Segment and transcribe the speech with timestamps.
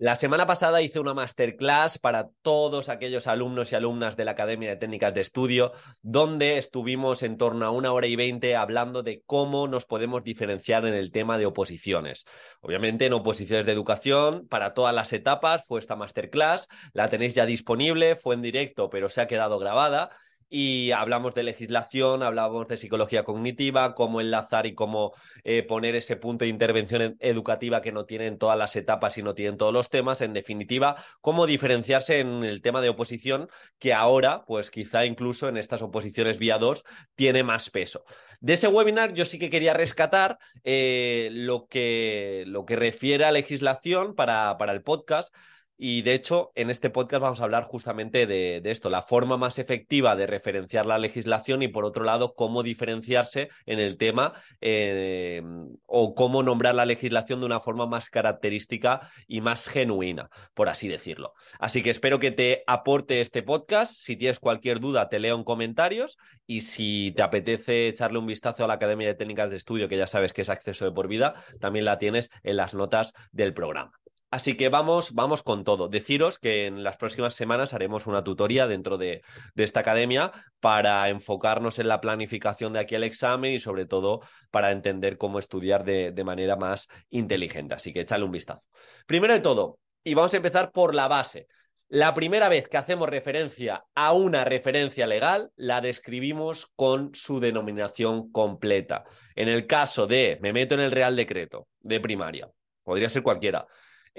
[0.00, 4.70] la semana pasada hice una masterclass para todos aquellos alumnos y alumnas de la Academia
[4.70, 5.72] de Técnicas de Estudio,
[6.02, 10.86] donde estuvimos en torno a una hora y veinte hablando de cómo nos podemos diferenciar
[10.86, 12.26] en el tema de oposiciones.
[12.60, 17.44] Obviamente en oposiciones de educación, para todas las etapas fue esta masterclass, la tenéis ya
[17.44, 20.10] disponible, fue en directo, pero se ha quedado grabada
[20.48, 25.12] y hablamos de legislación, hablamos de psicología cognitiva, cómo enlazar y cómo
[25.44, 29.34] eh, poner ese punto de intervención educativa que no tienen todas las etapas y no
[29.34, 30.20] tienen todos los temas.
[30.20, 35.56] En definitiva, cómo diferenciarse en el tema de oposición, que ahora, pues quizá incluso en
[35.56, 36.84] estas oposiciones vía 2,
[37.14, 38.04] tiene más peso.
[38.40, 43.32] De ese webinar yo sí que quería rescatar eh, lo, que, lo que refiere a
[43.32, 45.34] legislación para, para el podcast.
[45.80, 49.60] Y de hecho, en este podcast vamos a hablar justamente de, esto, la forma más
[49.60, 55.40] efectiva de referenciar la legislación y por otro lado, cómo diferenciarse en el tema eh,
[55.86, 60.88] o cómo nombrar la legislación de una forma más característica y más genuina, por así
[60.88, 61.34] decirlo.
[61.60, 63.92] Así que espero que te aporte este podcast.
[63.92, 68.64] Si tienes cualquier duda, te leo en comentarios y si te apetece echarle un vistazo
[68.64, 71.06] a la Academia de Técnicas de Estudio, que ya sabes que es acceso de por
[71.06, 73.92] vida, también la tienes en las notas del programa.
[74.30, 75.88] Así que vamos, vamos con todo.
[75.88, 79.22] Deciros que en las próximas semanas haremos una tutoría dentro de,
[79.56, 84.70] esta academia para enfocarnos en la planificación de aquí al examen y sobre todo para
[84.70, 87.74] entender cómo estudiar de, de manera más inteligente.
[87.74, 88.68] Así que échale un vistazo.
[89.06, 91.46] Primero de todo, y vamos a empezar por la base.
[91.88, 98.30] La primera vez que hacemos referencia a una referencia legal, la describimos con su denominación
[98.30, 99.04] completa.
[99.34, 102.50] En el caso de, me meto en el Real Decreto de primaria,
[102.82, 103.66] podría ser cualquiera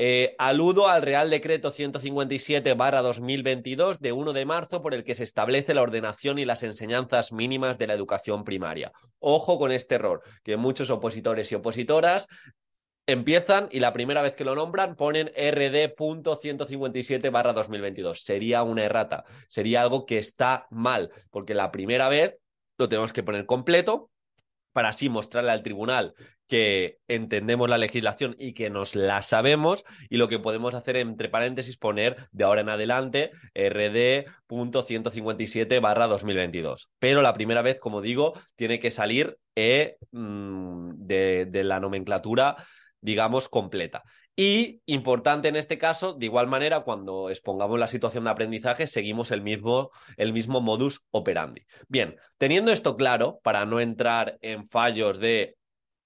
[0.02, 5.74] eh, aludo al Real Decreto 157-2022 de 1 de marzo por el que se establece
[5.74, 8.94] la ordenación y las enseñanzas mínimas de la educación primaria.
[9.20, 12.30] Ojo con este error, que muchos opositores y opositoras
[13.08, 18.16] empiezan y la primera vez que lo nombran ponen RD.157-2022.
[18.16, 22.38] Sería una errata, sería algo que está mal, porque la primera vez
[22.78, 24.10] lo tenemos que poner completo
[24.72, 26.16] para así mostrarle al tribunal
[26.50, 31.30] que entendemos la legislación y que nos la sabemos y lo que podemos hacer entre
[31.30, 36.90] paréntesis poner de ahora en adelante rd.157 barra 2022.
[37.00, 42.58] Pero la primera vez, como digo, tiene que salir e, mm, de, de la nomenclatura
[43.02, 44.04] digamos, completa.
[44.36, 49.31] Y importante en este caso, de igual manera, cuando expongamos la situación de aprendizaje, seguimos
[49.31, 51.66] el mismo, el mismo modus operandi.
[51.88, 55.58] Bien, teniendo esto claro, para no entrar en fallos de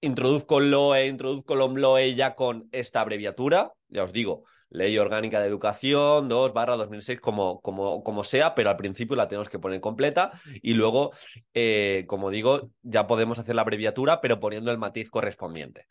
[0.04, 6.28] introduzco LOE, introduzco LOMLOE ya con esta abreviatura, ya os digo, Ley Orgánica de Educación
[6.28, 10.32] 2 barra 2006, como, como, como, sea, pero al principio la tenemos que poner completa
[10.62, 11.12] y luego,
[11.54, 15.86] eh, como digo, ya podemos hacer la abreviatura, pero poniendo el matiz correspondiente.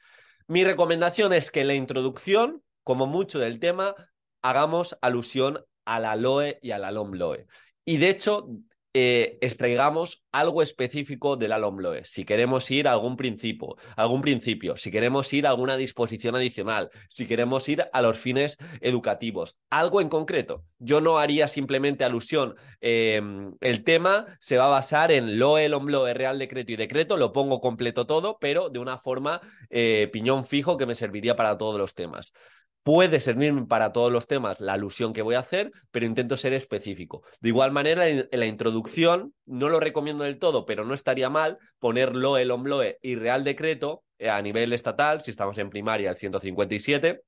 [0.48, 3.96] Mi recomendación es que en la introducción, como mucho del tema,
[4.42, 7.48] hagamos alusión a la LOE y a la LOMLOE.
[7.86, 8.50] Y de hecho,
[8.94, 12.04] eh, extraigamos algo específico del LOMLOE.
[12.04, 16.92] Si queremos ir a algún principio, algún principio, si queremos ir a alguna disposición adicional,
[17.10, 20.64] si queremos ir a los fines educativos, algo en concreto.
[20.78, 22.56] Yo no haría simplemente alusión.
[22.82, 27.34] Em, el tema se va a basar en LOE, LOMLOE, Real Decreto y Decreto, lo
[27.34, 31.80] pongo completo todo, pero de una forma eh, piñón fijo que me serviría para todos
[31.80, 32.34] los temas.
[32.84, 36.54] Puede servirme para todos los temas la alusión que voy a hacer, pero intento ser
[36.54, 37.24] específico.
[37.40, 41.58] De igual manera, en la introducción, no lo recomiendo del todo, pero no estaría mal
[41.80, 46.18] ponerlo el OMLOE y Real Decreto eh, a nivel estatal, si estamos en primaria, el
[46.18, 47.22] 157 eh,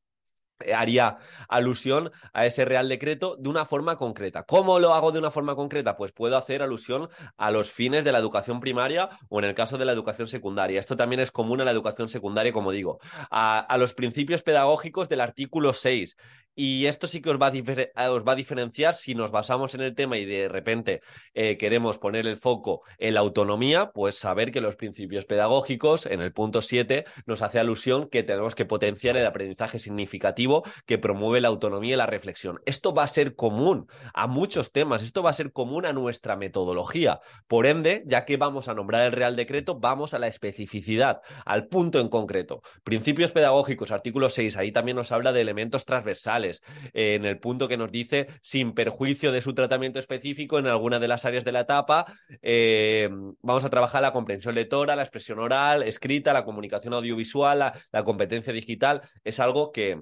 [0.75, 1.17] haría
[1.47, 4.43] alusión a ese Real Decreto de una forma concreta.
[4.43, 5.97] ¿Cómo lo hago de una forma concreta?
[5.97, 9.77] Pues puedo hacer alusión a los fines de la educación primaria o en el caso
[9.77, 10.79] de la educación secundaria.
[10.79, 12.99] Esto también es común a la educación secundaria, como digo,
[13.29, 16.15] a, los principios pedagógicos del artículo 6
[16.55, 19.75] y esto sí que os va, a eh, os va, a diferenciar si nos basamos
[19.75, 21.01] en el tema y de repente
[21.33, 26.21] eh, queremos poner el foco en la autonomía, pues saber que los principios pedagógicos en
[26.21, 31.41] el punto 7 nos hace alusión que tenemos que potenciar el aprendizaje significativo que promueve
[31.41, 32.61] la autonomía y la reflexión.
[32.65, 36.37] Esto va a ser común a muchos temas, esto va a ser común a nuestra
[36.37, 37.19] metodología.
[37.47, 41.67] Por ende, ya que vamos a nombrar el Real Decreto, vamos a la especificidad, al
[41.67, 42.61] punto en concreto.
[42.83, 46.44] Principios pedagógicos, artículo 6, ahí también nos habla de elementos transversales
[46.93, 51.07] en el punto que nos dice sin perjuicio de su tratamiento específico en alguna de
[51.07, 52.05] las áreas de la etapa.
[52.41, 53.09] Eh,
[53.41, 57.59] vamos a trabajar la comprensión lectora, la expresión oral, escrita, la comunicación audiovisual,
[57.91, 59.01] la, competencia digital.
[59.23, 60.01] Es algo que,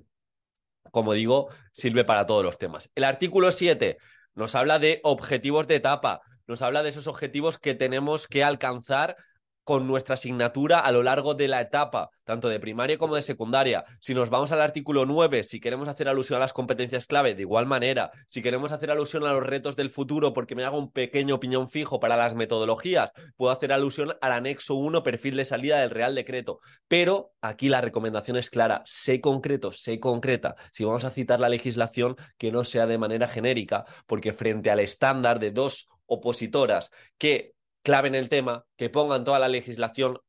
[0.92, 2.92] como digo, sirve para todos los temas.
[2.96, 3.98] El artículo 7
[4.36, 9.16] nos habla de objetivos de etapa, nos habla de esos objetivos que tenemos que alcanzar
[9.64, 13.84] con nuestra asignatura a lo largo de la etapa, tanto de primaria como de secundaria.
[14.00, 17.42] Si nos vamos al artículo 9, si queremos hacer alusión a las competencias clave, de
[17.42, 20.92] igual manera, si queremos hacer alusión a los retos del futuro porque me hago un
[20.92, 25.80] pequeño opinión fijo para las metodologías, puedo hacer alusión al anexo 1, perfil de salida
[25.80, 26.60] del Real Decreto.
[26.88, 30.56] Pero aquí la recomendación es clara, sé concreto, sé concreta.
[30.72, 34.80] Si vamos a citar la legislación, que no sea de manera genérica, porque frente al
[34.80, 40.20] estándar de dos opositoras que claven el tema, que pongan toda la legislación,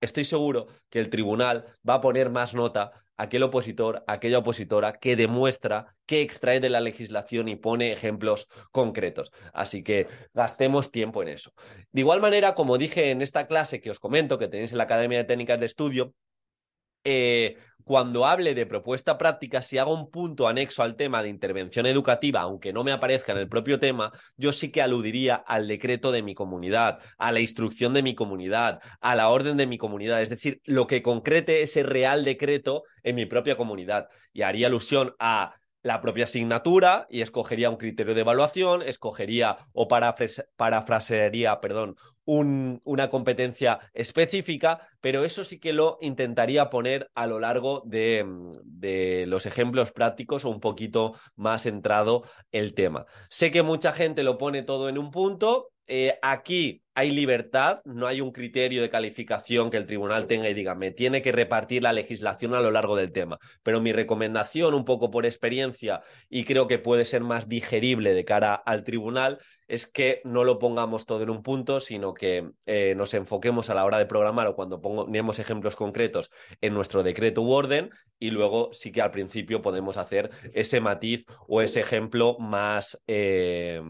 [0.00, 4.38] estoy seguro que el tribunal va a poner más nota a aquel opositor, a aquella
[4.38, 9.32] opositora que demuestra, que extrae de la legislación y pone ejemplos concretos.
[9.52, 11.52] Así que gastemos tiempo en eso.
[11.90, 14.84] De igual manera, como dije en esta clase que os comento, que tenéis en la
[14.84, 16.14] Academia de Técnicas de Estudio,
[17.10, 21.86] eh, cuando hable de propuesta práctica, si hago un punto anexo al tema de intervención
[21.86, 26.12] educativa, aunque no me aparezca en el propio tema, yo sí que aludiría al decreto
[26.12, 30.20] de mi comunidad, a la instrucción de mi comunidad, a la orden de mi comunidad,
[30.20, 34.08] es decir, lo que concrete ese real decreto en mi propia comunidad.
[34.34, 39.88] Y haría alusión a la propia asignatura y escogería un criterio de evaluación, escogería o
[39.88, 47.82] parafrasearía, perdón, una competencia específica, pero eso sí que lo intentaría poner a lo largo
[47.86, 48.26] de,
[48.64, 53.06] de, los ejemplos prácticos o un poquito más centrado el tema.
[53.30, 58.06] Sé que mucha gente lo pone todo en un punto, eh, aquí hay libertad, no
[58.06, 61.82] hay un criterio de calificación que el tribunal tenga y diga, me tiene que repartir
[61.82, 63.38] la legislación a lo largo del tema.
[63.62, 68.24] Pero mi recomendación, un poco por experiencia, y creo que puede ser más digerible de
[68.24, 69.38] cara al tribunal,
[69.68, 73.74] es que no lo pongamos todo en un punto, sino que eh, nos enfoquemos a
[73.74, 76.30] la hora de programar o cuando pongamos ejemplos concretos
[76.60, 81.24] en nuestro decreto u orden y luego sí que al principio podemos hacer ese matiz
[81.46, 83.00] o ese ejemplo más...
[83.06, 83.80] Eh,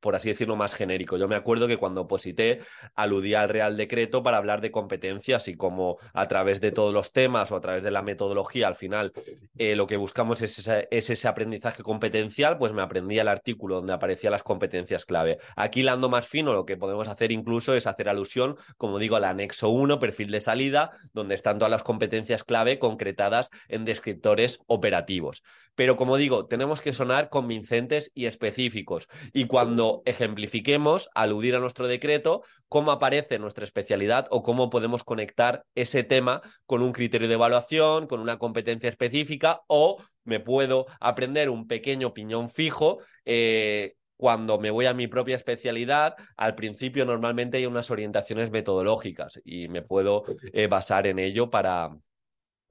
[0.00, 1.16] por así decirlo, más genérico.
[1.16, 2.60] Yo me acuerdo que cuando oposité
[2.94, 7.12] aludía al Real Decreto para hablar de competencias y como a través de todos los
[7.12, 9.12] temas o a través de la metodología, al final
[9.58, 14.32] eh, lo que buscamos es, ese aprendizaje competencial, pues me aprendí el artículo donde aparecían
[14.32, 15.38] las competencias clave.
[15.56, 19.24] Aquí, lando más fino, lo que podemos hacer incluso es hacer alusión, como digo, al
[19.24, 25.42] anexo 1, perfil de salida, donde están todas las competencias clave concretadas en descriptores operativos.
[25.74, 29.08] Pero como digo, tenemos que sonar convincentes y específicos.
[29.32, 35.64] Y cuando ejemplifiquemos, aludir a nuestro decreto, cómo aparece nuestra especialidad o cómo podemos conectar
[35.74, 41.50] ese tema con un criterio de evaluación, con una competencia específica o me puedo aprender
[41.50, 42.98] un pequeño piñón fijo.
[43.24, 49.40] Eh, cuando me voy a mi propia especialidad, al principio normalmente hay unas orientaciones metodológicas
[49.44, 51.96] y me puedo eh, basar en ello para,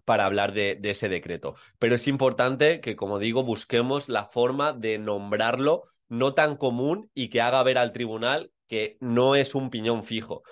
[0.05, 1.55] para hablar de, de, ese decreto.
[1.79, 7.29] Pero es importante que, como digo, busquemos la forma de nombrarlo no tan común y
[7.29, 10.43] que haga ver al tribunal que no es un piñón fijo.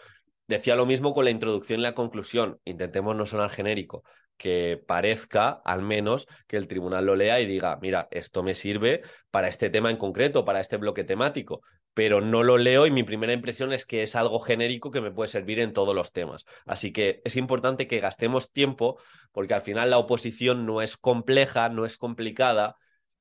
[0.47, 2.59] Decía lo mismo con la introducción y la conclusión.
[2.63, 4.03] Intentemos no sonar genérico,
[4.37, 9.01] que parezca al menos que el tribunal lo lea y diga, mira, esto me sirve
[9.29, 11.61] para este tema en concreto, para este bloque temático,
[11.93, 15.11] pero no lo leo y mi primera impresión es que es algo genérico que me
[15.11, 16.45] puede servir en todos los temas.
[16.65, 18.99] Así que es importante que gastemos tiempo
[19.31, 22.77] porque al final la oposición no es compleja, no es complicada,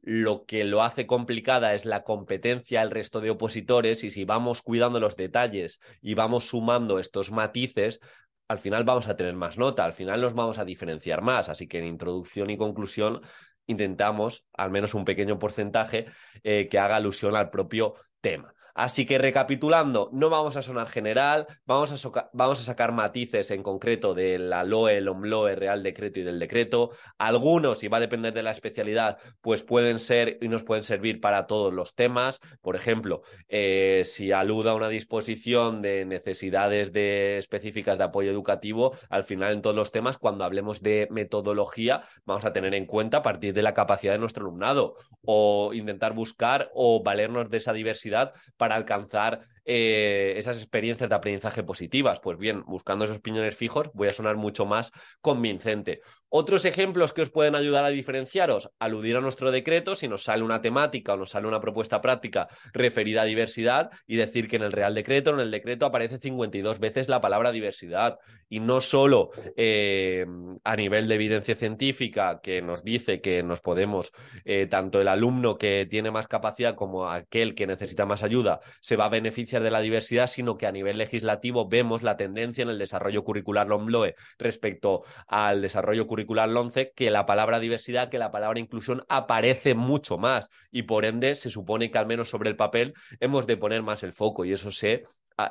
[0.07, 4.63] lo que lo hace complicada es la competencia al resto de opositores y si vamos
[4.63, 8.01] cuidando los detalles y vamos sumando estos matices,
[8.47, 11.49] al final vamos a tener más nota, al final nos vamos a diferenciar más.
[11.49, 13.21] Así que en introducción y conclusión
[13.67, 16.07] intentamos al menos un pequeño porcentaje
[16.45, 18.55] eh, que haga alusión al propio tema.
[18.77, 23.63] Así que recapitulando, no vamos a sonar general, vamos a, vamos a sacar matices en
[23.63, 26.91] concreto de la LOE, el OMLOE, Real Decreto y del decreto.
[27.17, 31.23] Algunos, y va a depender de la especialidad, pues pueden ser y nos pueden servir
[31.23, 32.39] para todos los temas.
[32.61, 38.95] Por ejemplo, eh, si aluda a una disposición de necesidades de, específicas de apoyo educativo,
[39.09, 43.19] al final en todos los temas, cuando hablemos de metodología, vamos a tener en cuenta
[43.19, 47.73] a partir de la capacidad de nuestro alumnado o intentar buscar o valernos de esa
[47.73, 52.21] diversidad para alcanzar eh, esas experiencias de aprendizaje positivas.
[52.21, 56.01] Pues bien, buscando esos piñones fijos voy a sonar mucho más convincente.
[56.29, 60.43] Otros ejemplos que os pueden ayudar a diferenciaros, aludir a nuestro decreto si nos sale
[60.43, 64.63] una temática o nos sale una propuesta práctica referida a diversidad y decir que en
[64.63, 68.19] el Real Decreto, en el decreto aparece 52 veces la palabra diversidad
[68.49, 70.27] y no solo eh,
[70.65, 74.13] a nivel de evidencia científica que nos dice que nos podemos,
[74.45, 78.97] eh, tanto el alumno que tiene más capacidad como aquel que necesita más ayuda, se
[78.97, 82.69] va a beneficiar de la diversidad, sino que a nivel legislativo vemos la tendencia en
[82.69, 88.31] el desarrollo curricular LOMLOE respecto al desarrollo curricular 11 que la palabra diversidad, que la
[88.31, 92.57] palabra inclusión aparece mucho más y por ende se supone que al menos sobre el
[92.57, 95.05] papel hemos de poner más el foco y eso se,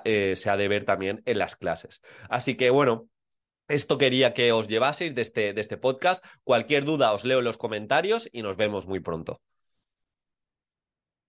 [0.03, 2.01] eh, se ha de ver también en las clases.
[2.29, 3.07] Así que bueno,
[3.67, 6.23] esto quería que os llevaseis de este, de este podcast.
[6.43, 9.41] Cualquier duda os leo en los comentarios y nos vemos muy pronto.